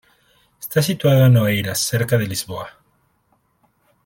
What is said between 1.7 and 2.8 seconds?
cerca de Lisboa.